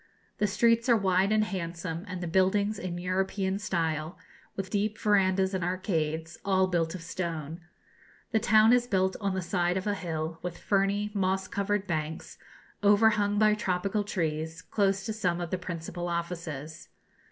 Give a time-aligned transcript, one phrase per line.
[0.39, 4.17] The streets are wide and handsome, and the buildings in European style,
[4.55, 7.61] with deep verandahs and arcades, all built of stone.
[8.31, 12.39] The town is built on the side of a hill, with ferny, moss covered banks,
[12.81, 16.89] overhung by tropical trees, close to some of the principal offices.